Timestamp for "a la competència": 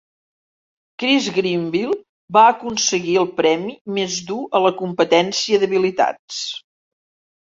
4.61-5.59